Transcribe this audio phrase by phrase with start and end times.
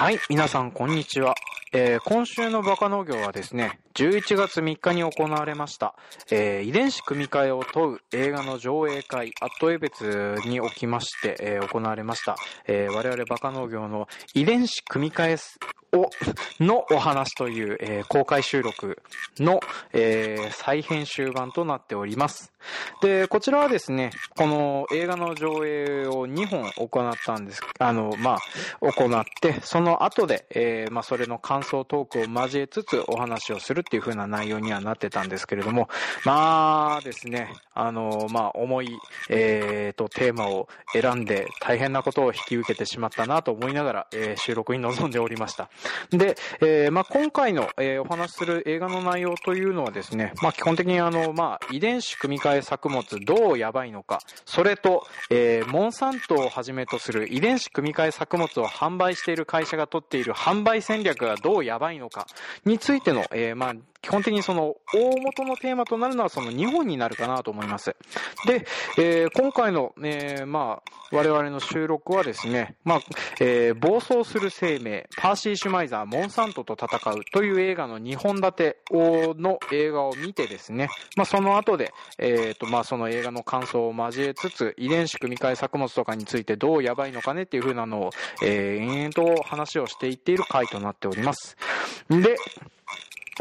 [0.00, 1.34] はい、皆さんこんにちは。
[1.74, 5.94] えー今週のバカ農業はですね、11月3日に行われました、
[6.30, 12.36] えー遺伝子組み換えを問う映画の上映会、アットエベツにおきまして、えー行われました、
[12.66, 15.36] え我々バカ農業の遺伝子組み換え
[15.92, 16.10] を、
[16.60, 19.02] のお話という、えー公開収録
[19.38, 19.60] の、
[19.92, 22.52] えー再編集版となっております。
[23.02, 27.62] で、こちらはですね、この映画の上映を2本行ったんです。
[27.78, 28.38] あの、まあ、
[28.80, 35.88] 行って、その後で、えーまあ、それの感想トークを交えつつお話をするっていう風な内容にはなってたんですけれども、
[36.24, 38.98] まあですね、あの、まあ、重い、
[39.30, 45.70] えーと、テーマを選んで大変なことを引き受けてしまったなと思いながら、えー収録に臨んでおりました。
[46.10, 62.26] で、えーまあ、今回の、えーお話しする映画の内容というのはですね、まあ、基本的にあの、まあ、遺伝子組み換え作物どうやばいのか、それと、えーモンサントをはじめとする遺伝子組み換え作物を販売している会社が取っている販売戦略がどうやばいのか
[62.64, 67.96] についての、えまあ、基本的にその大元のテーマとなるのはその2本になるかなと思います。
[68.46, 68.66] で、
[68.98, 73.00] えー今回の、えーまあ、我々の収録はですね、まあ、
[73.40, 88.10] えー暴走する生命、パーシー・シュマイザー、モンサントと戦うという映画の2本立ての映画を見てですね、まあ、その後で、えーと、まあ、その映画の感想を交えつつ、遺伝子組み換え作物とかについてどうやばいのかねっていう風なのを、
[88.42, 91.56] えー延々と話をしていっている回となっております。
[92.08, 92.36] で、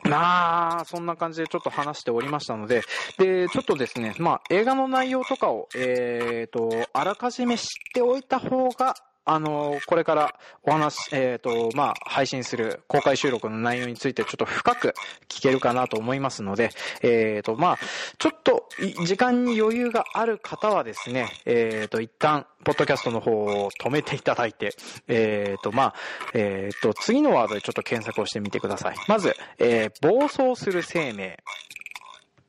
[0.10, 2.82] まあ、そんな感じでちょっと話しておりましたので、
[3.18, 14.94] で、ちょっとですね、まあ、映画の内容とかを、えっ、と、あらかじめ知っておいた方が、あの、これからお話、えっ、と、まあ、配信する公開収録の内容についてちょっと深く
[15.28, 16.72] 聞けるかなと思いますので、
[17.04, 17.78] えっ、と、まあ、
[18.18, 18.68] ちょっと
[19.06, 24.76] 時間に余裕がある方はですね、えっ、と、一旦、ポッドキャストの方を止めていただいて、
[25.08, 25.94] えっ、と、まあ、
[26.34, 28.96] えっ、と、次のワードでちょっと検索をしてみてください。
[29.08, 31.38] まず、え暴走する生命。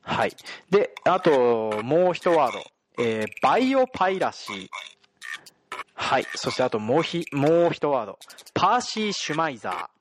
[0.01, 0.33] はい。
[0.71, 2.63] で、あと、もう一ワード。
[2.99, 4.69] えバイオパイラシー。
[5.95, 6.27] はい。
[6.35, 8.19] そしてあともうひ、もう一ワード。
[8.55, 10.01] パーシー・シュマイザー。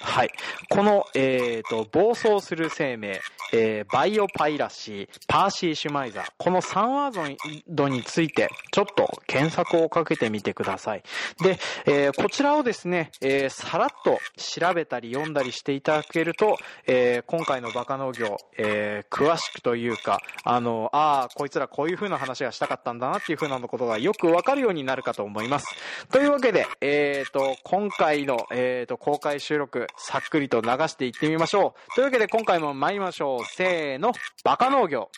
[0.00, 0.30] はい。
[0.68, 3.20] この、えっ、と、暴走する生命、
[3.52, 6.32] えーバイオパイラシー、パーシー・シュマイザー。
[6.38, 11.02] この3ワードについて、ちょっと検索をかけてみてください。
[11.42, 25.66] で、えーこちらをですね、えーさらっと調べたり読んだりしていただけると、えー今回のバカ農業、えー詳しくというか、あの、ああ、こいつらこういう風な話がしたかったんだなっていう風なことがよくわかるようになるかと思います。
[26.10, 31.94] というわけで、えっ、と、今回の、えっ、と、公開収録、さっくりと流していってみましょう。
[31.94, 33.44] というわけで、今回も参りましょう。
[33.44, 34.12] せーの、
[34.44, 35.10] バカ農業。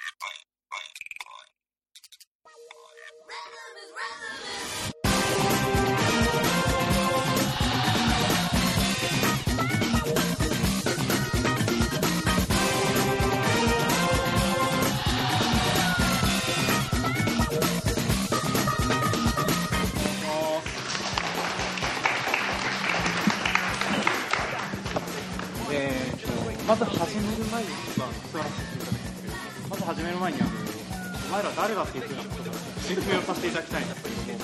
[26.67, 34.39] まず始める前にちょっとあの座らせていただきますけれどもまず始める前にあのお前ら誰だっていうふうなことを説明をさせていただきたいんですけれども、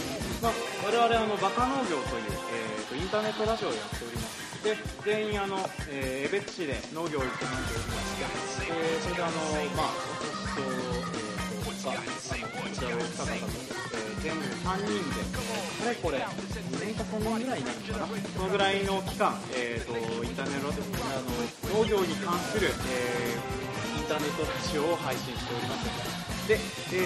[0.44, 0.52] まあ、
[0.84, 4.76] 我々あのバカ農業という、えーとインターネットラジオをやっておりますで
[5.06, 5.56] 全員あの、
[5.88, 9.32] えー、江別市で農業を営んでおりまして、えーそれであの
[9.72, 13.48] まあ私と,、えー、と他あのこちらを来た方と、
[13.96, 23.70] えー全部3人で、かれこれ2年か3年ぐらいになるのかなそのぐらいの期間、えー、とインターネットあの農業に関する、えー
[24.00, 26.58] インターネットラジオを配信しておりますで、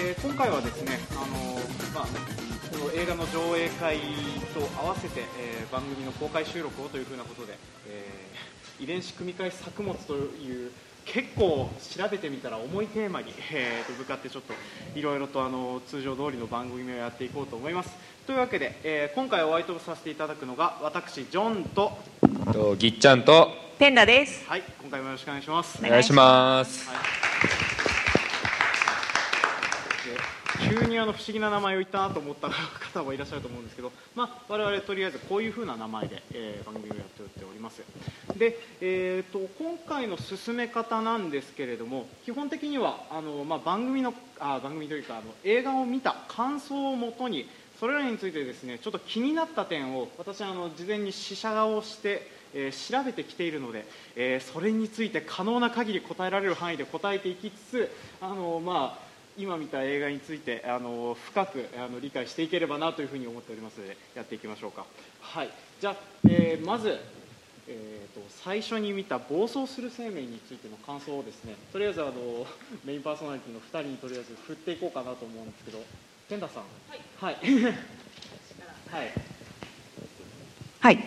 [0.09, 1.55] えー今回はですねあの、
[1.93, 2.05] まあ、
[2.71, 3.99] この映画の上映会
[4.55, 10.71] と合わせて、えー番組の公開収録をというふうなことで、えー遺伝子組み換え作物という
[11.05, 14.53] 結構調べてみたら重いテーマに、えーと向かってちょっと
[14.97, 17.89] いろいろとあの通常通りの番組をやっていこうと思います。
[18.25, 21.97] というわけで、えー今回お相手をさせていただくのが私ジョンと
[22.51, 24.45] とぎっちゃんとペンダです。
[24.47, 25.79] はい今回もよろしくお願いします。
[25.83, 26.87] お願いします。
[26.89, 27.74] で
[30.75, 37.81] 急にあの不思議な名前を言ったなと思った方もいらっしゃると思うんですけど、まあ、我々とりあえずこういうふうな名前で、えー番組をやっております。
[38.37, 47.47] で、えー、と今回の進め方なんですけれども基本的にはあの、まあ、番組のあ番組というかあの映画を見た感想をもとに
[47.79, 53.85] それらについてですねちょっと気になった点を私あの事前に試写をして、えー調べてきているので、
[54.15, 59.04] えーそれについて可能な限り答えられる範囲で答えていきつつあの、まあ
[59.37, 63.79] 今見た映画についてあの深くあの理解していければなというふうに思っております。
[63.79, 64.85] のでやっていきましょうか。
[65.21, 65.49] はい。
[65.79, 65.95] じゃあ、
[66.29, 66.97] えーまず、
[67.67, 71.55] えー、と最初に見た暴走する生命についての感想をですね。
[71.71, 72.11] とりあえずあの
[72.85, 75.83] メインパーソナリティの2人にとりあえず振っていこうかなと思うんですけど
[76.29, 76.63] 健太さん。
[76.87, 77.01] はい。
[77.17, 77.35] はい、
[78.91, 79.11] はい。
[80.79, 80.99] はい、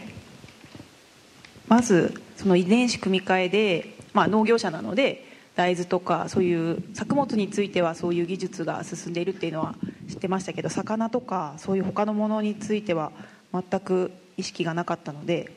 [1.69, 5.28] まずその遺伝子組み換えで、まあ、農業者なので
[5.59, 9.75] 大豆とかそういう作物についてはそういう技術が進んでいるっていうのは
[10.09, 13.11] 知ってましたけど魚とかそういう他のものについては
[13.53, 15.51] 全く意識がなかったので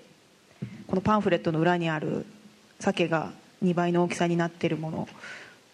[0.88, 2.26] このパンフレットの裏にある
[2.80, 3.32] 鮭が
[3.64, 5.08] 2倍の大きさになっているもの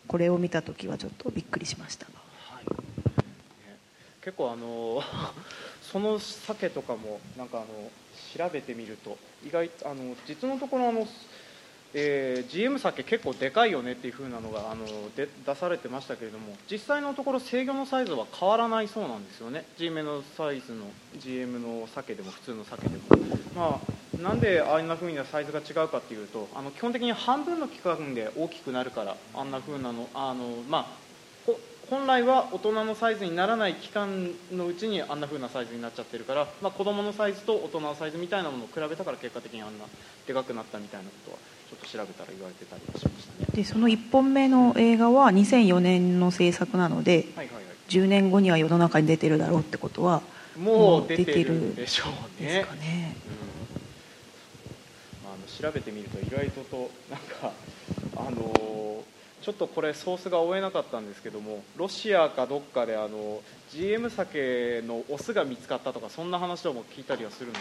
[0.09, 2.05] これを見た時はちょっとびっくりしました。
[4.21, 5.01] 結構あの
[5.81, 7.67] その鮭とかもなんかあの
[8.35, 11.07] 調べてみると意外あの実のところあの、
[11.99, 14.85] えー GM 鮭結構でかいよねっていう風なのがあの
[15.15, 19.65] で出されてましたけれども実際のところ制御のサイズは変わらないそうなんですよね。
[19.77, 20.85] GM のサイズの
[21.17, 23.03] GM の鮭でも普通の鮭でも。
[23.55, 31.07] まあなんであんな風にサイズが違うかっていうとあの基本的に半分の期間で大きくなるからあんな風なのあのまあ
[31.89, 39.85] 本来は大人のサイズにならない期間のうちにあんな風なサイズになっちゃってるから、まあ、子供のサイズと大人のサイズみたいなものを比べたから結果的にあんな
[40.27, 41.37] でかくなったみたいなことは
[41.69, 43.47] ちょっと調べたら言われてたりはしましたね。
[43.53, 47.63] でその1本目の映画は2004年の制作なのではいはいはい。
[47.89, 50.21] 10年後には世の中に出てるだろうってことは
[50.57, 52.49] もう出てるんでしょうね。
[52.49, 53.15] ですかね。
[55.21, 55.25] うん。
[55.25, 57.51] まあ、あの調べてみると意外ととなんか
[58.15, 59.16] あのー
[59.47, 63.41] ちょっとこれソースが追えなかったんですけどもロシアかどっかであの
[63.71, 67.59] GM 酒のオスが見つかったとかそんな話をも聞いたりはするので、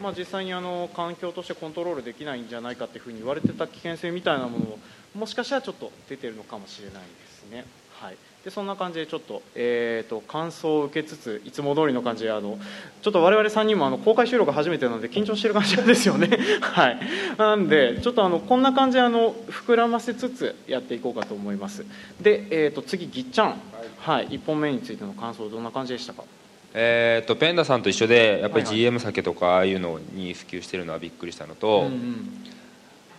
[0.00, 4.78] まあ、実際にあの環境としてコントロールできないんじゃないかっていうふうに言われてた危険性みたいなものも
[5.14, 7.66] もしかしたらちょっと出てるのかもしれないですね。
[8.00, 8.16] はい、
[8.48, 12.58] でそんな感じでちょっと,、えー、と感想を受けつついつも通りの感じであの
[13.02, 16.30] ちょっと我々3人もあの公開収録初めてなので緊張してる感じなんですよね。
[16.62, 16.98] はい。
[17.36, 21.84] なんでちょっとあのこんな感じであの膨らませつつやっていこうかと思います。
[22.20, 23.60] で、えー、と次ぎっちゃん、
[23.98, 24.28] はい。
[24.28, 26.24] 1本目についての感想どんな感じでしたか？
[26.72, 28.76] えー、とペンダさんと一緒でやっぱりはいはい。
[28.78, 32.44] GM 酒とかああいうのに普及してるのはびっくりしたのと、うんうん。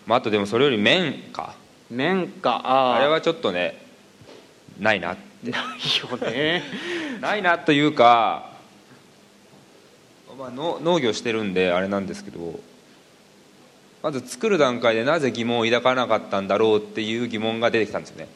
[0.07, 1.53] まあ、あとでもそれより麺か。
[1.91, 2.95] 麺か。
[2.95, 3.88] あれはちょっとね
[4.79, 5.09] ないな。
[5.09, 5.51] ない
[6.01, 6.63] よね。
[7.21, 8.49] ないなというか、
[10.37, 12.59] まあ、の農業してるんであれなんですけど
[14.01, 18.27] まず作る段階でなぜ疑問を抱かなかったんだろうっていう疑問が出てきたんですよね。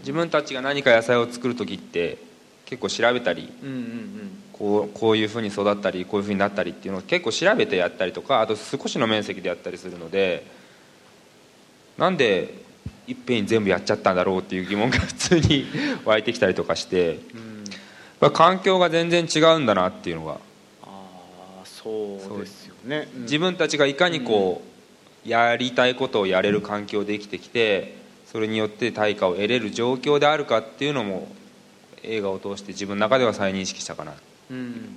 [0.00, 2.18] 自分たちが何か野菜を作る時って
[2.66, 4.42] 結構調べたりうんうんうん。
[4.52, 10.44] こうこういうふうに育ったりこういうふうになったりっていうのを結構調べてやったりとかあと少しの面積でやったりするので
[11.96, 12.54] なんで
[13.08, 15.66] いっぺんに全部やっちゃったんだろうっていう疑問が普通に
[16.04, 17.64] 湧いてきたりとかしてうん。
[18.20, 20.32] まあ環境が全然違うんだなっていうのが。
[20.32, 20.36] あ
[20.84, 23.08] あそうですよね。
[23.16, 23.22] うん。
[23.22, 24.62] 自分たちがいかにこ
[25.24, 27.96] うやりたいことをやれる環境で生きてきて
[28.26, 31.28] それによって対価を得れる状況であるかっていうのも
[32.02, 34.12] 映画を通して自分の中では再認識したかな、
[34.50, 34.96] うん。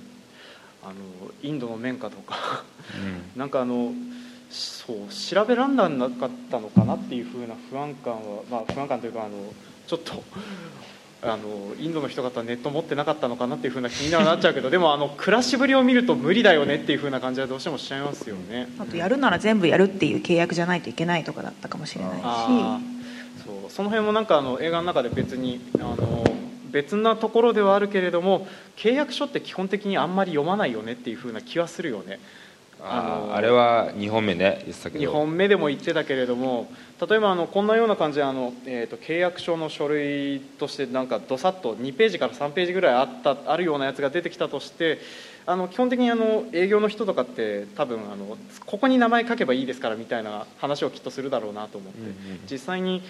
[0.82, 0.94] あの
[1.42, 2.62] インドの綿花とか
[2.94, 3.22] うん。
[3.40, 3.92] なんかあの
[4.52, 9.30] そう調べらんなかったのかなっていうふうな不安感は、まあ、不安感というかあの
[9.86, 10.22] ちょっと
[11.24, 18.68] あのインドの人方はネット持ってなかったのかなっていうふうな気にはなっちゃうけどでもあの暮らしぶりを見ると無理だよねっていうふうな感じはどうしてもしちゃいますよね。
[18.78, 22.22] あとやるなら全部やるっていう契約じゃないといけないとかだったかもしれないし。
[23.44, 23.70] そう。
[23.70, 26.24] その辺もなんかあの映画の中で別にあの
[26.72, 32.18] 別なところではあるけれども契約書って基本的にあんまり読まないよねっていう風な気はするよね
[32.84, 35.04] ああれは2本目ね言ってたけど。
[35.04, 36.68] 2本目でも言ってたけれども
[37.08, 44.98] 例えばあのこんなような感じであの、えー、と契約書の書類としてなんかどさっと2ページから3ページぐらいあったあるようなやつが出てきたとして
[45.46, 48.36] あの基本的にあの営業の人とかって多分あの
[48.66, 52.14] ここに名前書けばいいですからみたいな話をきっとするだろうなと思って、うんうん。
[52.50, 53.02] 実際に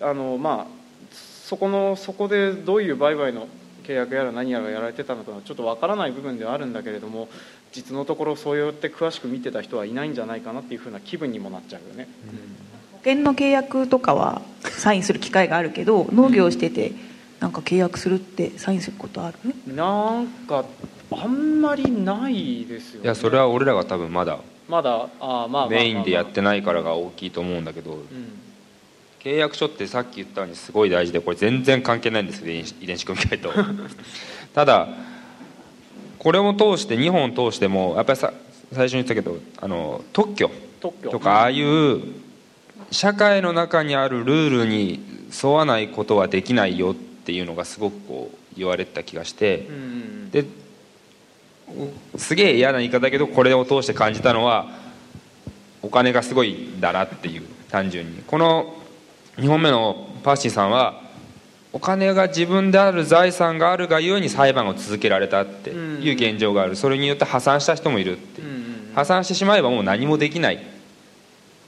[0.00, 0.66] あの、まあ、
[1.12, 3.48] そこのそこでどういう売買の
[3.90, 7.28] 契約やら何やらがやられてたのかはちょっとわからない部分ではあるんだけれども
[7.72, 12.08] 実のところそうやって詳しく見てた人はいないんじゃないかなっていうふうな気分にもなっちゃうよね。
[12.92, 16.92] 保険の契約とかはサインする機会があるけど農業をしてて
[17.40, 19.74] なんか契約するってサインすることある？
[19.74, 20.64] なんか
[21.10, 23.04] あんまりないですよね。
[23.04, 28.02] いやそれは俺らが多分まだまだあーまあまあまあメインでやってないからが大きいと思うんだけどうん
[29.20, 33.52] 契約書ってさっき言ったようにすごい大事でこれ全然関係ないんですけど遺伝子組み換えと。
[34.54, 34.88] ただ
[36.18, 38.32] これを通して2本通してもやっぱりさ
[38.72, 40.50] 最初に言ったけどあの特許
[40.80, 42.00] とかああいう
[42.90, 45.00] 社会の中にあるルールに
[45.42, 49.66] 沿わないことはできないよっていうのがすごくこう言われてた気がして。
[50.32, 50.44] で
[52.16, 54.66] すげえ嫌な言い方だけどこれを通して感じたのは
[55.82, 58.22] お金がすごいんだなっていう単純に。
[58.26, 58.79] この
[59.40, 61.00] 2本目のパーシーさんは
[61.72, 66.76] お金が自分である財産があるがゆえに裁判を続けられたっていう現状がある。
[66.76, 68.42] それによって破産した人もいるって
[68.94, 70.58] 破産してしまえばもう何もできないっ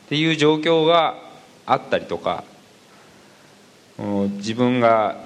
[0.08, 1.16] ていう状況が
[1.64, 2.44] あったりとか
[3.98, 5.16] うん自分が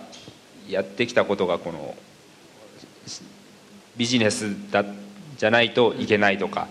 [0.69, 1.95] やってきたことがこの
[3.97, 4.85] ビジネスだ
[5.37, 6.69] じゃないといけないとか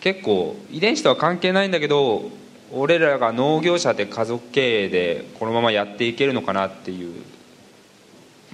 [0.00, 2.30] 結構遺伝子とは関係ないんだけど
[2.72, 7.22] 俺らが農業者で家族経営でこのままやっていけるのかなっていう、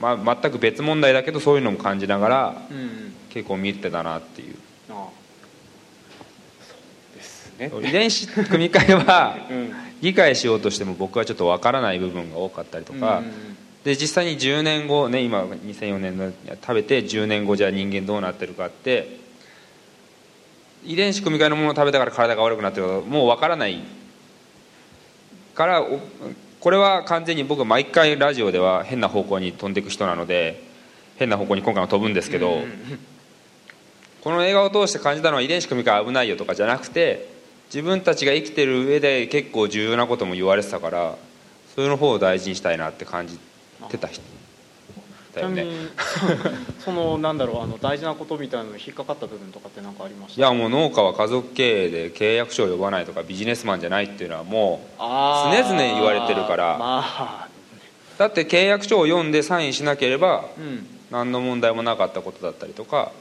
[0.00, 3.14] まあ、全く別問題だけどそういうのも感じながらうんうん。
[3.30, 4.56] 結構見てたなっていう。
[4.90, 5.08] ああ。
[6.62, 6.74] そ
[7.12, 7.72] うですね。
[7.88, 9.72] 遺伝子組み換えは うん。
[10.00, 13.54] 理解しようとしても僕はちょっとわからない部分が多かったりとか、うんうん
[13.84, 19.20] で実際に10年後ね今2004年の食べて10年後じゃあ人間どうなってるかって
[20.86, 23.82] 遺伝子組み換えのものを食べたから体が悪くなってるかもうわからない
[25.54, 26.00] からお
[26.60, 30.62] これは完全に僕毎回ラジオでは変な方向に飛んでいく人なので
[31.16, 32.62] 変な方向に今回も飛ぶんですけど、
[34.22, 37.28] この映画を通して感じたのは遺伝子組み換え危ないよとかじゃなくて
[37.66, 41.16] 自分たちが生きてる上で結構重要なことも言われてたから
[41.74, 43.38] それの方を大事にしたいなって感じ
[43.90, 44.22] てた人
[45.34, 45.66] だよね
[46.84, 50.40] そのなんだろうあの大事なことみたいなのに引っかかった部分とかって何かありました？
[50.40, 56.78] いやもう農家は家族経営で契約書を呼ばないとかビジネスマンじゃないっていうのはもう常々言われてるから。
[56.78, 57.48] まあ
[58.16, 60.86] だって契約書を読んでサインしなければうん。
[61.10, 63.12] 何の問題もなかったことだったりとか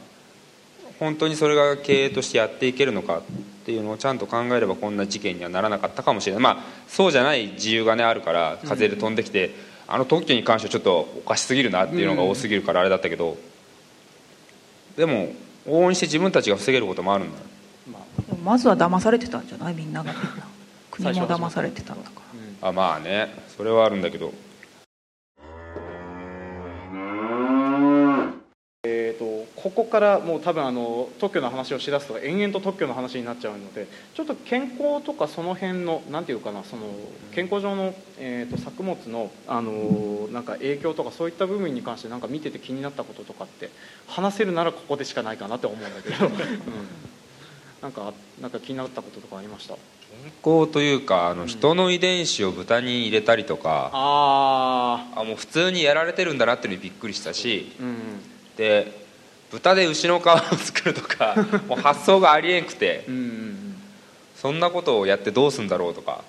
[0.99, 3.21] 本当にそれが経営としてやっていけるのかっ
[3.65, 6.41] ていうのをちゃんと考えればこんな事件にはならなかったかもしれない。
[6.43, 9.51] まあそうじゃない自由がねあるから風で飛んできて、
[9.93, 13.37] あの特許に関してはちょっとおかしすぎるなっていうのが多すぎるからあれだったけど、
[14.97, 15.27] でも
[15.67, 17.37] 往々にして自分たちが防げることもあるんだ。
[18.43, 19.75] まずは騙されてたんじゃない？
[19.75, 20.11] みんなが。
[20.11, 20.47] みんな
[20.89, 22.21] 国も騙されてたんだか
[22.63, 22.69] ら。
[22.69, 23.29] うんあまあね。
[23.55, 24.33] それはあるんだけど
[29.63, 36.83] ここからもう多分あの特許の話をしだすと延々と特許の話になっちゃうのでちょっと健康とかその辺のなんていうかなその
[37.31, 43.69] 健康上の、えー、と作物の、あのーなんか影響とかそういった部分に関してなんか見てて気になったこととかって
[44.07, 46.33] 話せるならここでしかないかなって思うんだけど、 うん、
[47.81, 49.75] なんかなんか気になったこととかありました？
[49.75, 57.71] 健康というかあの人の遺伝子を豚に入れたりとか、ああもう普通にやられてるんだなっていうのにびっくりしたし。
[57.79, 57.97] あうん。
[58.57, 59.02] で
[59.53, 61.35] 豚で牛の皮を作るとか
[61.69, 63.75] もう発想がありえんくてうん
[64.35, 66.23] そんなことをやってどうすんだろうとか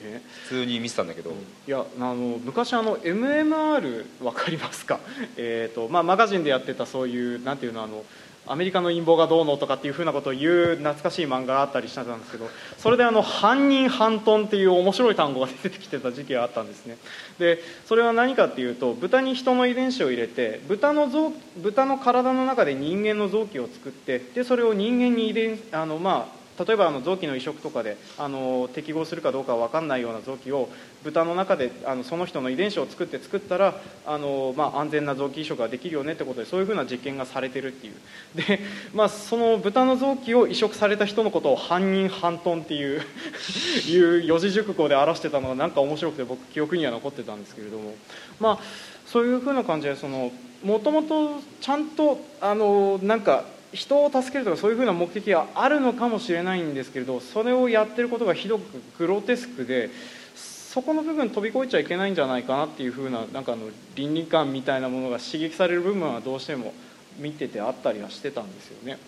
[0.00, 0.20] え？
[0.44, 1.32] 普通に見てたんだけど、
[1.66, 5.00] いやあの昔あの MMR わかりますか、
[5.36, 8.04] えーとまあ、マガジンでやってたそういうなんていうのあの
[8.46, 12.48] アメリカの陰謀がどうのとかっていうふうなことを言う懐かしい漫画があったりしたんですけど
[12.78, 16.96] それであの犯人半トンっていう面白い単語が出てきてた時期があったんですね。
[17.38, 30.68] でそれは何かっていうと豚に人の遺伝子を入れて豚の臓豚の体の中で人間の臓器を作ってでそれを人間に遺伝あのまあ例えばあの臓器の移植とかであの適合するかどうか分かんないような臓器を
[31.04, 37.94] 豚の中であのその人の遺伝子を作って作ったらあの、まあ、安全な臓器移植ができるよねってことでそういうふうな実験がされてるっていう。
[38.34, 38.60] で、
[38.94, 43.02] まあ、その豚の臓器を移植された人のことを犯人半トンっていう
[43.88, 47.94] いう四字熟語で表してたのがなんか面白くて僕記憶には残ってたんですけれども。
[48.40, 50.32] まあそういうふうな感じでその
[50.64, 53.44] もともとちゃんとあのなんか
[53.76, 59.90] 人を助けるとかそういうふうな目的があるのかもしれないんですけれどそれをやってることがひどくグロテスクで
[60.34, 66.74] そこの部分飛び越えちゃいけないんじゃないかなっていうふうななんかあの倫理観みたいなものが刺激される部分はどうしても
[67.18, 68.98] 見ててあったりはしてたんですよね。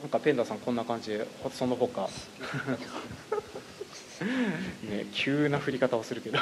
[0.00, 2.08] なんかペンダさんこんな感じでその他
[4.88, 6.38] ね急な振り方をするけど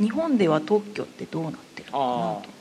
[0.00, 2.60] 日本では特許ってどうなってるのかなあ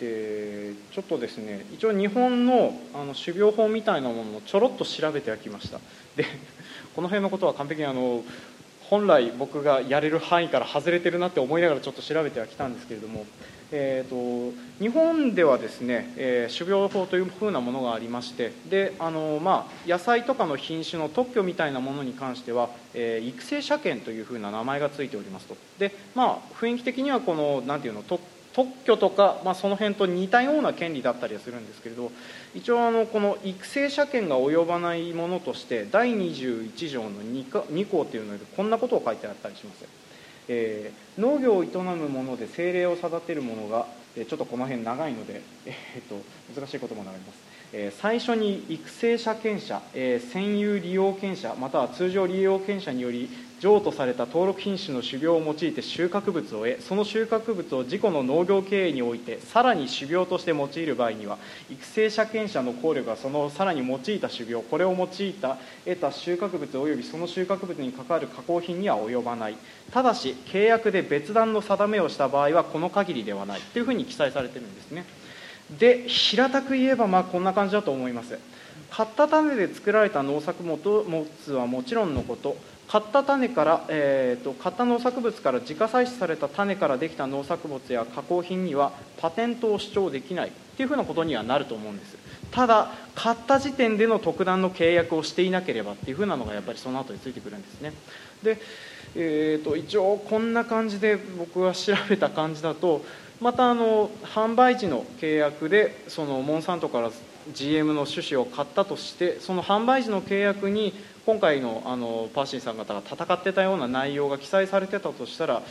[0.00, 5.80] でちょっとですね一応日本のあの種苗法みたいなものをちょろっと調べてはきました。
[6.16, 6.24] で
[6.94, 8.22] この辺のことは完璧にあの
[8.90, 13.26] 本来僕がやれる範囲から外れてるなって思いながらちょっと調べてはきたんですけれども、
[13.70, 25.56] えー、と日本ではですね、えー種苗法というふうなものがありましてであの、まあ、野菜とかの品種の特許みたいなものに関しては、えー育成車検というふうな名前がついておりますと。
[25.78, 28.22] で、まあ、雰囲気的にはこのなんていうの特
[28.58, 32.10] 特許とか、まあ、その辺と似たような権利だったりはするんですけれど
[32.56, 39.84] 一応あのこの育成者権が及ばないものとして第21条の 2, か2項というのでこんなことを書いてあったりします、
[40.48, 43.86] えー農業を営むもので政令を定てるものが、
[44.16, 46.14] えちょっとこの辺長いので、えーっと
[46.54, 47.38] 難しい言葉になります、
[47.72, 53.28] えー最初に育成者権者、えー占有利用権者または通常利用権者により
[53.60, 61.38] 譲渡された登録品種の種苗を用いて収穫物を得その収穫物を自己の農業経営においてさらに種苗として用いる場合には
[61.70, 69.56] 育成者権者の考慮がそのさらに用いた種苗これを用いた得た収穫物及びその収穫物に関わる加工品には及ばない。
[69.92, 73.60] ただし契約で別段の定めをした場合はこの限りではない。
[73.60, 75.04] というふうに記載されているんですね。
[75.78, 78.38] で平たく言えばまあこんな感じだと思います。
[78.90, 81.04] 買った種で作られた農作物
[81.54, 82.56] はもちろんのこと
[82.88, 92.16] 買った種から、えー、と買った農作物から自家採取された種からできた農作物や加工品にはパテントを主張できないっていうふうなことにはなると思うんです。
[92.50, 97.92] ただ買った時点での特段の契約をしていなければっていうふうなのがやっぱりその後についてくるんですね。
[98.42, 98.58] で、
[99.14, 103.04] えー、と一応こんな感じで僕が調べた感じだと
[103.40, 107.10] またあの販売時の契約でそのモンサントから
[107.52, 110.92] GM の種子を買ったとしてその販売時の契約に
[111.28, 115.62] 今回のあのパーシンさん方が戦ってたような内容が記載されてたとしたら、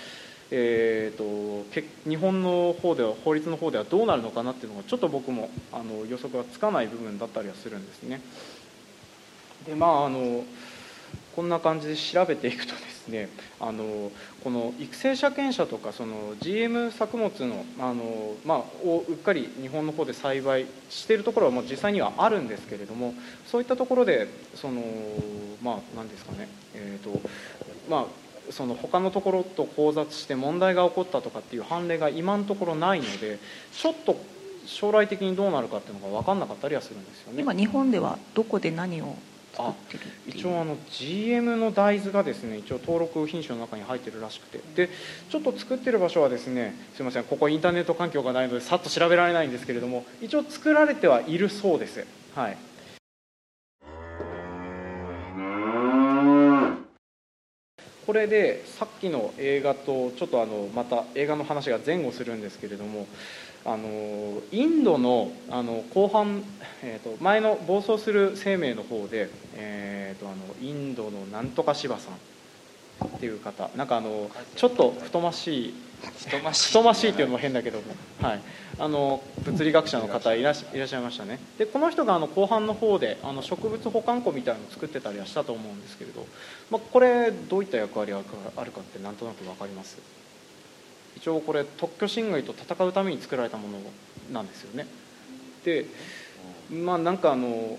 [0.52, 8.22] えー、とけ日本の方では法律の方ではどうなるのかなっていうのがちょっと僕もあの予測がつかない部分だったりはするんですね。
[9.66, 10.44] でまああの
[11.36, 14.12] こんな感じで調べていくとですねあの
[14.44, 23.14] この育成者権者とかその GM 作物のあの、まあ、をうっかり日本の方で栽培しているところはもう実際にはあるんですけれども
[23.46, 24.82] そういったところでその
[25.64, 27.20] まあ何ですかねえっ、と
[27.90, 33.40] まあその他のところと交雑して問題が起こったとかっていう判例が今のところないので
[33.74, 34.18] ちょっと
[34.66, 37.42] 将来的にどうなるかっていうのが分かんなかったりはするんですよね。
[37.42, 39.16] 今日本ではどこで何を
[39.58, 44.60] 作ってる一応あの GM の大豆がですね一応登録品種の中に入ってるらしくて。
[44.76, 44.90] で
[45.30, 52.06] ちょっと作ってる場所はですねすいませんここインターネット環境がないのでさっと調べられないんですけれども一応作られてはいるそうです。
[52.36, 52.58] はい。
[58.08, 63.06] これでさっきの映画とちょっとあのまた映画の話が前後するんですけれども
[63.68, 66.42] あのインドのあの後半、
[66.82, 72.14] えー、と前の暴走する生命の方で、えー、とあのインドのなんとか柴さん。
[73.06, 73.70] っていう方。
[73.76, 75.74] なんかあのちょっと太ましい
[76.26, 76.68] 太ましい。
[76.70, 77.84] 太ましいっていうのも変だけども、
[78.24, 78.42] はい、
[78.80, 81.40] あの物理学者の方いらっしいらっしゃいましたね。
[81.60, 86.26] でこの人があの後半の方であの植物保管庫みたいなのを作ってたりはしたと思うんですけれど、
[86.72, 88.22] まあ、これどういった役割が
[88.56, 90.00] あるかってなんとなく分かります？
[91.18, 93.80] 一応これ特許侵害と戦うために作られたもの
[94.32, 94.88] なんですよね。
[95.66, 95.86] で
[96.72, 97.78] まあなんかあの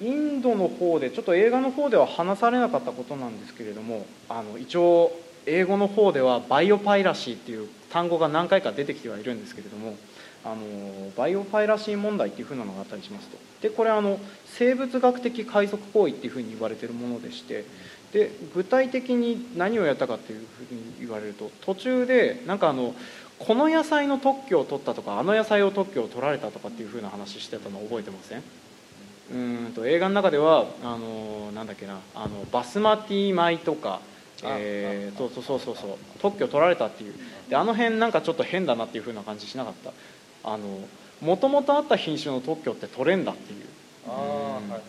[0.00, 5.12] インドの方でちょっと映画の方では話されなかったことなんですけれどもあの一応
[5.46, 9.96] 英語の方ではバイオパイラシーっていう単語が何回か出てきてはいるんですけれども
[10.44, 13.38] あのバイオパイラシー問題っていうふうなのがあったりしますと。
[13.62, 17.64] でこれあの生物学的海賊行為っていうふうに言われてるものでして
[18.12, 22.94] で具体的に何をやったかっていうふうに言われると途中でなんかあの
[23.38, 28.38] この野菜の特許を取ったとかあの野菜を特許を取られたとかっていうふうな話してたの覚えてません？
[28.38, 34.00] うーんと映画の中ではあのなんだっけなあのバスマティ米とか
[34.44, 37.14] えー、そうそうそうそうそう特許取られたっていう。
[37.48, 39.92] であの辺なんかちょっと変だなっていうふうな感じしなかった。
[40.42, 40.80] あの
[41.20, 43.64] もともとあった品種の特許って取れんだっていう。
[44.08, 44.80] ああはいはいはいは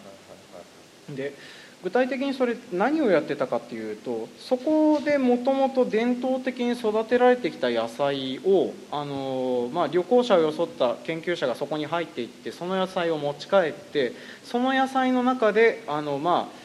[1.12, 1.16] い。
[1.16, 1.36] で
[1.84, 14.14] 具体的にそれ何をやってたかっていうとそこでもともと伝統的に育てられてきた野菜をあの、まあ、旅行者を装った研究者がそこに入っていってその野菜を持ち帰って
[14.46, 16.64] その野菜の中であの、まあ、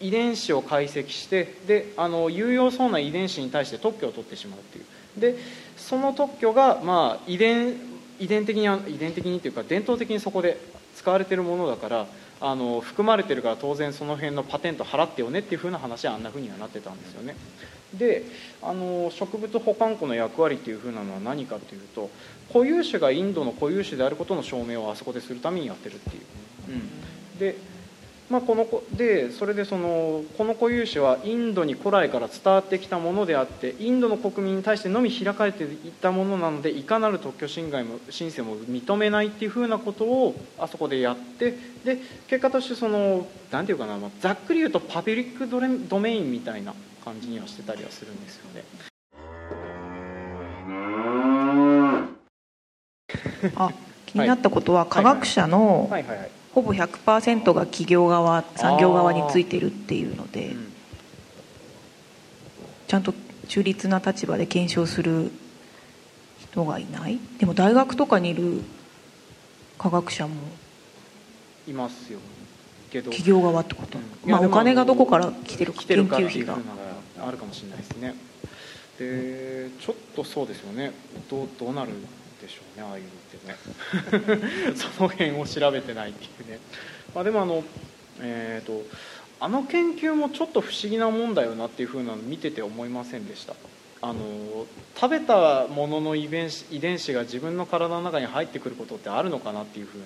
[0.00, 4.84] 遺伝子を解析してであの有用そうな遺伝子に対して特許を取ってしまうっていう。
[5.18, 5.36] で
[5.76, 7.74] その特許が、まあ、遺伝
[8.20, 10.60] 遺伝的に遺伝的にっていうか伝統的にそこで
[10.94, 12.06] 使われてるものだから
[12.40, 17.36] あの含まれてるから当然その辺のパテント払ってよねっていう風な話はあんな風にはなってたんですよね。
[17.94, 18.24] で
[18.62, 22.10] あの植物保管庫の役割っていう風なのは何かっていうと
[22.52, 26.22] 固有種がインドの固有種であることの証明をあそこでするためにやってるっていう、
[26.68, 27.56] うん、で
[28.30, 48.64] まあ、この子でそれでそのこの固有種はインドに古来から伝わってきたものであってインドの国民に対してのみ開かれていったものなのでいかなる特許侵害も申請も認めないっていうふうなことをあそこでやってで結果としてその何て言うかな、まあ、ざっくり言うとパブリックドレドメインみたいな感じにはしてたりはするんですよね。
[53.56, 53.72] あ
[54.04, 56.02] 気になったことは科学者のはい。
[56.02, 56.18] はい。
[56.18, 60.72] はいほぼ100%が企業側産業側についてるっていうのでうん
[62.88, 63.14] ちゃんと
[63.46, 65.30] 中立な立場で検証する
[66.40, 67.20] 人がいない？
[67.38, 68.62] でも大学とかにいる
[69.78, 70.34] 科学者も
[71.68, 72.18] いますよ。
[72.90, 73.10] けど。
[73.10, 74.30] 企業側ってこと、うん。
[74.30, 76.56] まあお金がどこから来てるか研究費が。
[77.20, 78.14] あるかもしれないですね。
[78.98, 80.92] でちょっとそうですよね。
[81.30, 82.02] どうどうなるん
[82.40, 84.74] でしょうねああいうのってね。
[84.76, 86.58] その辺を調べてないっていうね、
[87.14, 87.64] まあ、でもあの
[88.20, 88.82] えっ、と
[89.40, 93.54] あの研究もちょっと不思議なもんだよなっていうふうなの見てて思いませんでした。
[94.00, 100.04] あの食べたものの遺伝子遺伝子が自分の体の中に入ってくることってあるのかなっていうふうな。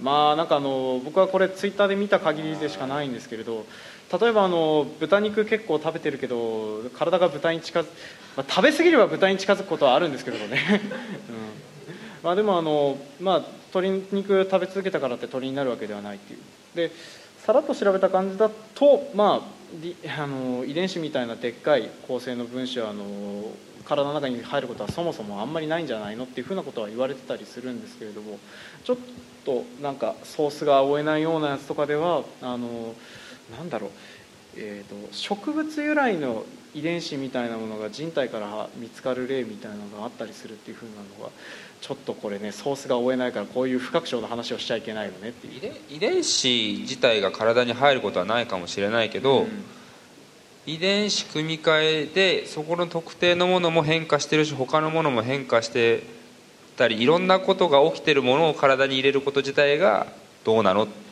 [0.00, 3.66] まあなんかあの僕はこれツイッターで見た限りでしかないんですけれど
[4.12, 7.84] 例えばあの豚肉結構食べてるけど体が豚に近づ、
[8.36, 10.58] まあ、食べ過ぎれば豚に近づくことはあるんですけどね、
[11.30, 11.36] うん。
[12.22, 13.42] まあ、でもあの、まあ、
[13.72, 16.40] 鶏肉食べ続けたからって鳥になるわけではないっていう。
[16.74, 16.92] で
[17.44, 23.04] さらっと調べた感じだと、まあ、あの遺伝子みたいなでっかい構成の分子はあの
[23.84, 28.38] 体の中に入ることはそもそもあんまりないんじゃないのっていうふうなことは言われてたりするんですけれども
[28.84, 28.96] ちょっ
[29.44, 32.94] となんかソースが追えないようなやつとかではあの
[33.56, 33.90] なんだろう、
[34.56, 41.30] えー、と植物由来の遺伝子みたいなものが人体から見つかる例みたいなのがあったりするっていうふうなのが
[41.80, 45.56] ちょっとこれねソースが追えないからこういう不確証の話をしちゃいけないよねっていう。
[45.56, 49.48] 遺伝遺伝子自体が体に入ることはないかもしれないけど、うん
[50.66, 56.02] 遺伝子組み換えでそこの特定のものも変化してるし他のものも変化して
[56.76, 60.06] たりいろんなことが起きてるものを体に入れること自体が
[60.44, 61.09] どうなのって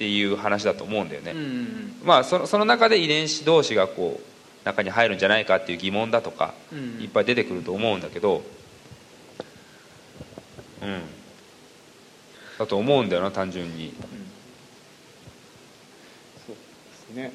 [0.00, 8.42] いう話だと思うんだよね、うんまあそのその中で遺伝子同士がこう中に入るんじゃないかっていう疑問だとかうんいっぱい出てくると思うんだけど
[10.82, 11.00] うん。
[12.58, 13.92] だと思うんだよな単純に。
[16.46, 17.32] そうですね。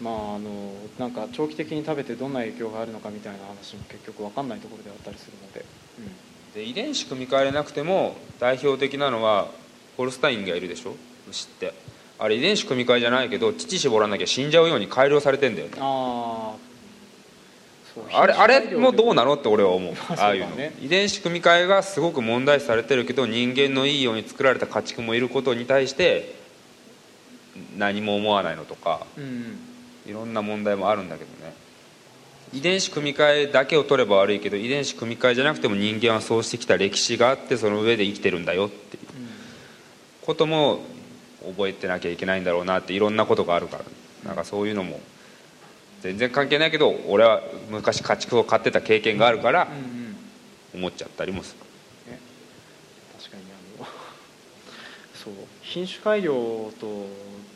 [0.00, 5.64] まああのなんか長期的に食べてどんな影響があるのかみたいな話も結局分かんないところであったりするので、
[6.54, 9.48] で遺伝子組み換えれなくても代表的なのは
[9.96, 10.94] ホルスタインがいるでしょ？
[11.30, 11.72] 牛って
[12.18, 15.74] あれ遺伝子組み換えじゃないけど乳絞らなきゃ死んじゃうように改良されてんだよね。
[15.78, 16.54] あ
[18.12, 19.94] あれあれもどうなののって俺は思う。
[20.16, 20.56] ああいうの。
[20.82, 26.36] 遺伝子組み換えがすごく問題視されてるけど人間のいいように作られた家畜もいることに対して
[27.76, 29.58] 何も思わないのとかうん。
[30.06, 31.54] いろんな問題もあるんだけどね。
[32.52, 39.02] 遺伝子組み換えだけを取れば悪いけど遺伝子組み換えじゃなくても人間はそうしてきた歴史があってその上で生きてるんだよっていう。
[40.22, 40.80] ことも
[41.46, 43.84] 覚えてなきゃいけないんだろうなっていろんなことがあるから。
[44.24, 45.00] なんかそういうのも
[46.00, 49.68] 全然関係ないけど俺は昔家畜を飼ってた経験があるから
[50.74, 51.56] 思っちゃったりもす
[52.06, 52.12] る。
[52.12, 52.20] ね
[53.16, 53.42] 確かに
[53.78, 53.86] あの
[55.14, 56.32] そう品種改良
[56.80, 57.06] と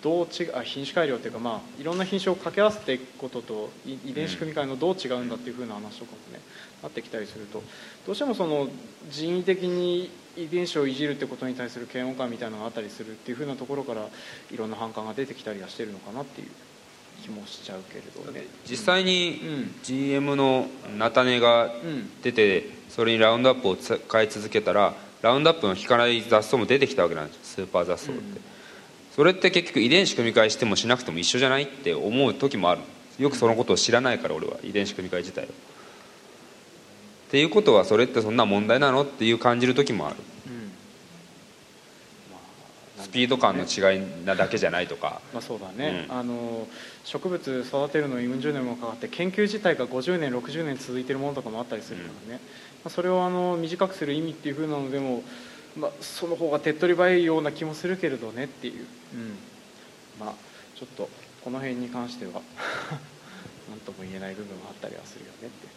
[0.02, 6.40] どう違うあ品種改良っていうかまあいろんな品種を掛け合わせていくこととい遺伝子組み換えのどう違うんだっていうふうな話とかもね
[6.82, 7.62] なってきたりすると
[8.06, 8.68] どうしてもその
[9.10, 14.06] 人為的に遺伝子をいじるってことに対する嫌悪感みたいなのがあったりするっていうふうなところから
[14.50, 16.48] いろんな反感が出てきたりはしてるのかなっていう
[17.22, 18.46] 気もしちゃうけれどね。
[18.68, 20.66] 実際にうん GM の
[20.98, 28.40] 菜種がうん出てそれにラウンドアップを使い続けたらラウンドアップの効かない雑草も出てきたわけなんですよスーパー雑草って、うん。
[29.14, 32.80] それって結局遺伝子組み換えしてもしなくても一緒じゃないって思う時もある。
[33.18, 34.56] よくそのことを知らないから俺は。
[34.64, 35.48] 遺伝子組み換え自体を
[37.32, 40.16] っていうことはそれってそんな問題なのっていう感じる時もある。
[42.98, 45.22] スピード感の違いなだけじゃないとか。
[45.32, 46.14] まあ、そうだね、うん。
[46.14, 46.68] あの
[47.04, 52.40] 植物育てるのにうん十年もかかって研究自体が50年60年続いてるものとかもあったりするからね、
[52.84, 55.22] まあ、それをあの短くする意味っていう風なのでも、
[55.74, 58.74] まあ、その方が手っ取り早いような気もするけれどねっていう、
[59.14, 59.38] うん、
[60.20, 60.34] まあ
[60.76, 61.08] ちょっと
[61.42, 62.32] この辺に関しては
[63.70, 65.71] 何とも言えない部分はあったりはするよねって。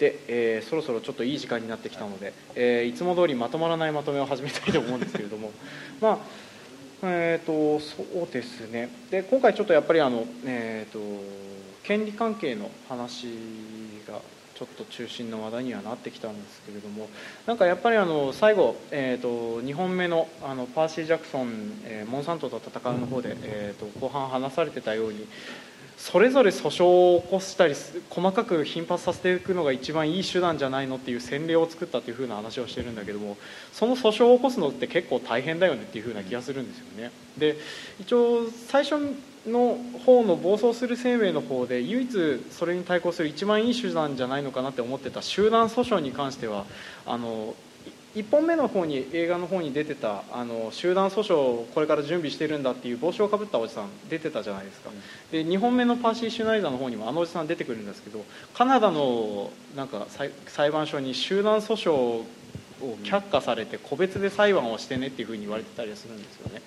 [0.00, 5.52] でえーそろそろちょっといい時間になってきたので、えーいつも通りまとまらないまとめを始めたいと思うんですけれども。
[6.00, 6.18] まあ
[7.02, 8.90] えー、とそうですね。
[9.10, 10.98] で今回ちょっとやっぱりあの、えー、と
[11.82, 13.26] 権利関係の話
[14.06, 14.20] が
[14.54, 17.08] ちょっと中心の話題にはなってきたんですけれども
[17.46, 25.26] なんかやっぱりあの最後、えー、と2本目のあのパーシー・ジャクソン、えーモンサントと戦うの方で、えー、と後半話されてたように
[26.00, 27.74] それぞれ訴訟を起こしたり
[28.08, 33.36] 細かく頻発させていくのが一番いい手段じゃないのっていう先例を作ったというふうな話をしてるんだけども
[33.70, 37.10] その訴訟を起こすのって結構大変だよねっていうふうな気がするんですよね。
[37.36, 37.58] で
[38.00, 38.96] 一応最初
[39.46, 42.10] の方の暴走する生命の方で唯一
[42.50, 46.64] それに対抗する一番いい手段じゃないのかなって思ってた集団訴訟に関しては
[47.04, 47.54] あの
[48.14, 54.90] 1本目の方に映画の方に出てたあの集団訴訟をこれから準備してるんだっていう帽子をかぶったおじさん出てたじゃないですか、
[55.30, 62.26] で2本目のパーシー・シュナイダーの方にもあのおじさん出てくるんですけどカナダのなんか裁裁判所に集団訴訟を
[63.04, 66.62] 却下されて個別で裁判をしてねっていうふうに言われてたりするんですよね。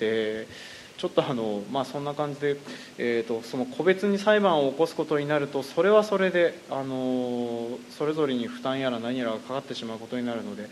[0.00, 0.48] で
[0.96, 2.56] ちょっとあの、まあ、そんな感じで、
[2.98, 10.68] えーと、その個別に裁判を起こすことになるとそれはそれであのそれぞれに負担やら何やらがかかってしまうことになるので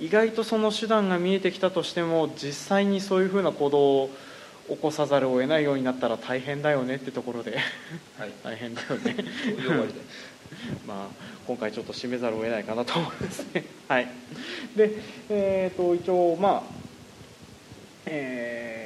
[0.00, 4.10] 意外とその手段が見えてきたとしても実際にそういうふうな行動を
[4.68, 7.58] 起こさざるを得ないようになったら大変だよねってところで、
[8.18, 9.16] はい、 大変だよね。
[10.86, 13.64] まあ、今回ちょっと締めざるを得ないかなと思いますね。
[13.88, 14.08] はい、
[14.76, 14.92] で、
[15.28, 16.76] えーと、一応まあ
[18.06, 18.85] えーと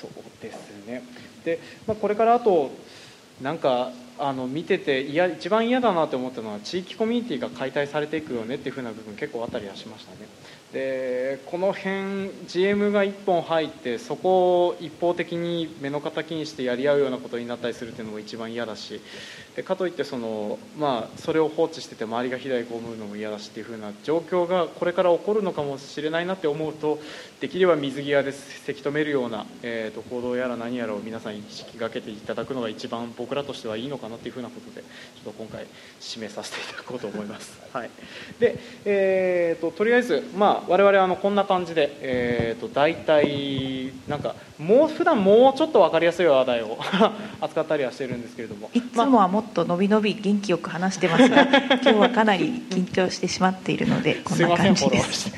[0.00, 0.10] そう
[0.42, 1.02] ですね。
[1.44, 2.70] で、まあ、これからあと
[3.40, 10.28] なんかあの見てていや一番嫌だなと思ったのは地域コミュニティが解体されていくよねっていうふうな部分結構あったりはしましたね。
[10.72, 19.00] でこの辺 GM が1本入ってそこを一方的に目の敵にしてやり合うようなことになったりするっていうのも一番嫌だし
[19.56, 26.98] でかといってその、まあ、それを放置してて周りが被害を被るのも嫌だしっていうふうな状況がこれから起こるのかもしれないなって思うと
[27.40, 35.66] できれば水際でせき止めるような、えーと、行動やら何やらを皆さんに意識がけていただくのが一番僕らとしてはいいのかなっていうふうなことでちょっと今回
[36.00, 37.58] 締めさせていただこうと思います。
[37.72, 37.90] はい、
[38.38, 46.78] で、えーと、とりあえず、まあ、我々あのこんな感じで、えーと、大体なんかもう普段もうちょっと分かりやすい話題を
[47.40, 48.70] 扱ったりはしてるんですけれども。
[48.72, 51.42] いつもはもっと伸び伸び元気よく話してますが
[51.82, 55.32] 今日はかなり緊張してしまっているのでこんな感じです。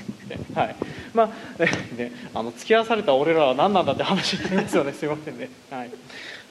[0.54, 0.76] はい。
[1.14, 1.28] まあ
[1.96, 4.92] ね、あの付き合わされた俺らは何なんだって話になりますよね。
[4.92, 5.48] すいませんね。
[5.70, 5.90] はい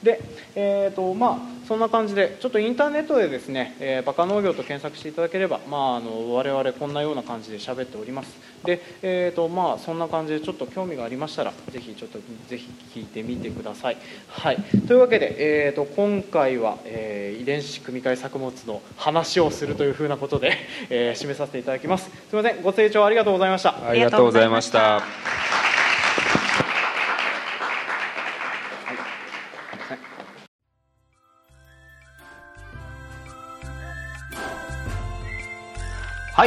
[0.02, 0.20] で、
[0.54, 8.38] えーとまあ、そんな感じでちょっとインターネットでですね、えー、バカ農業と検索していただければ、まあ、あの我々こんなような感じで喋っております。
[8.64, 13.96] で、えーとまあ、そんな感じでちょっと興味がありましたらぜひちょっとぜひ聞いてみてください、
[14.28, 14.56] はい、
[14.86, 20.56] というわけで、えーと、今回は、えー、遺伝子組み換え作物の話をするというふうなことで、
[20.90, 22.04] えー、締めさせていただきます。
[22.04, 22.62] すみません。
[22.62, 23.88] ご清聴ありがとうございました。
[23.88, 25.37] ありがとうございました。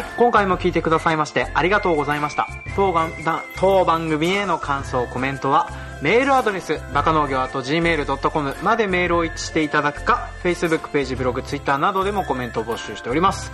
[0.01, 2.47] い、今回も聞いてくださいましてありがとうございました。
[2.75, 2.93] 当
[3.55, 5.69] 当番組への感想、コメントは、
[6.01, 13.51] メールアドレス、バカ農業 .gmail.com までメールを一致していただくか、Facebook ページ、ブログ、Twitter などでもコメントを募集しております。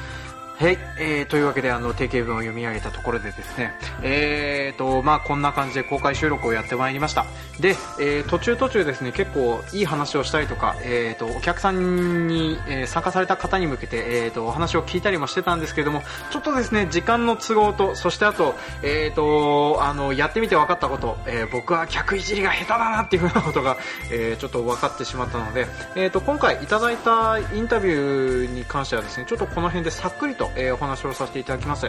[0.60, 7.28] はい、えー、というわけであの定型文を読み上げたところでですね、えーとまあ、こんな感じで公開収録をやってまいりました。
[7.60, 23.78] で、えー、途中途中ですね結構いい話をしたりとか、えーと、お客さんに、えー、参加された方に向けて、えーと、お話を聞いたりもしてたんですけれどもちょっとですね時間の都合とそしてあと,、えー、とあのやってみて分かったこと、えー、僕は客いじりが下手だなっていうふうなことが、
[24.12, 31.88] えー、ちょっと分かってしまったので、えー、と今回いただいたインタビューに関してはですねちょっとこの辺でさっくりとえー、お話をさせていただきます。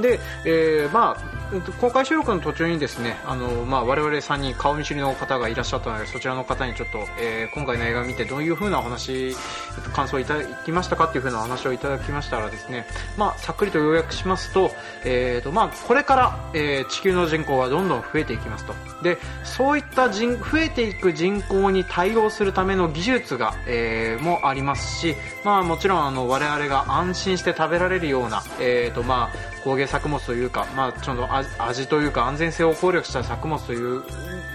[0.00, 1.38] で、えー、まあ、
[1.80, 9.34] 公開収録の途中にですねあの、まあ、我々3人顔見知りの方がいらっしゃったのでそちらの方にちょっと、えー、今回の映画を見てどういう風なお話
[9.94, 14.70] 感想いただきましたかっていう風なお話をいただきましたらですね、まあ、さっくりと要約しますと,、
[15.04, 18.74] えーとまあ、これから、えー、地球の人口はどんどん増えていきますと。
[19.02, 34.04] でそういった人増えていく人口に対応するための技術が、えー、もありますし、まあ、もちろんあの我々が安心して食べられるような、えーとまあ、工芸作物というか、まあ、ちょっと味というか安全性を考慮した作物という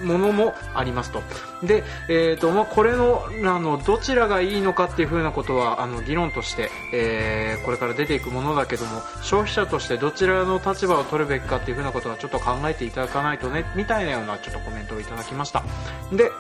[0.04, 1.22] ものもありますと。
[1.64, 15.64] で、えーとまあ、これのあのどちらがいいのかっていうふなことはあの議論として、えー、これから出ていくものだけども消費者としてどちらの立場を取るべきかっていうふなことはちょっと考えていただかないとねみたいなようなちょっとコメントをいただきました。
[16.12, 16.32] で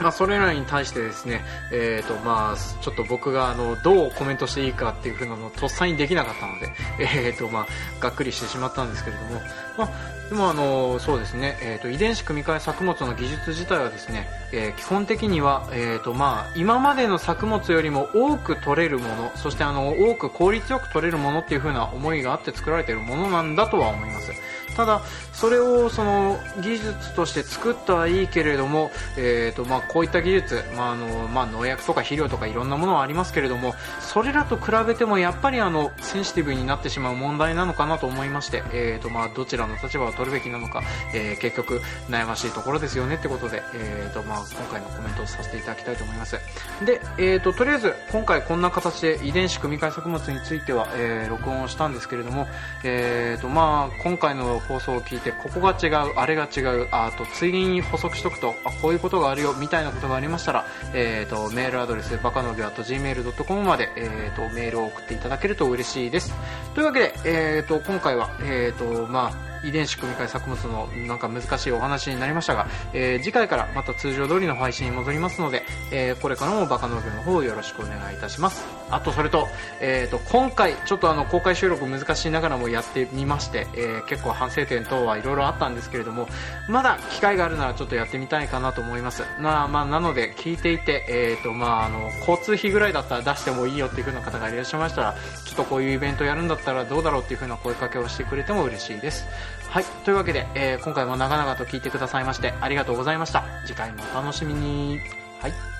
[0.00, 7.66] まあ、それらに対してですね、えーとまあ、ちょっと僕があのどうコメントしていいかっていうふうなのをとっさにできなかったので、えーとまあ、
[8.00, 9.40] がっくりしてしまったんですけれども、
[9.78, 9.90] まあ、
[10.28, 24.32] でもあのそうですね、えーと、遺伝子組み換え作物の技術自体はですね、えー、基本的には、えーとまあ、今までの作物よりも多く取れるものそしてあの多く効率よく取れるものっていうふうな思いがあって作られているものなんだとは思います。
[24.76, 40.82] ただそれをその技術として作ったはいいけれども、えーとまあ、こういった技術、まああのまあ、農薬とか肥料とかいろんなものはありますけれどもそれらと比べてもやっぱりあのセンシティブになってしまう問題なのかなと思いまして、えーとまあ、どちらの立場を取るべきなのか、
[41.14, 46.38] えー結局悩ましいところですよねってことで、えーとまあ、今回のコメントをさせていただきたいと思います。
[46.86, 52.46] で、えー、ととりあえず今回こんな形で遺伝子組み換え作物については、えー録音をしたんですけれども、
[52.84, 66.34] えーとまあ、今回の放送を聞いてここが違うあれが違うあとついでに補足しとくとあこういうことがあるよみたいなことがありましたら、えー、とメールアドレスバカノギョ .gmail.com まで、えー、とメールを送っていただけると嬉しいです。
[66.74, 78.64] というわけで、えー、と今回は、えーとまあ遺伝子組み換え作物のなんか難しいお話になりましたが、えー次回からまた通常通りの配信に戻りますので、えーこれからもバカ農業の方よろしくお願いいたします。
[78.90, 79.48] あとそれと,、
[79.80, 86.28] えー、と今回ちょっとあの公開収録難しいながらもやってみまして、えー結構反省点等はいろいろあったんですけれども
[86.68, 89.22] まだ機会があるならちょっとやってみたいかなと思います。
[89.40, 99.26] な,、まあ、なので聞いていて、えーとまあ、あの交通費ぐらいだったら出してもいいよっていう風な方がいらっしゃいましたらちょっとこういうイベントやるんだったらどうだろうっていう風な声かけをしてくれても嬉しいです。
[99.74, 99.84] はい。
[100.04, 103.42] というわけで、えー今回も長々と聞いてくださいましてありがとうございました。
[103.66, 105.00] 次回もお楽しみに。
[105.40, 105.73] はい。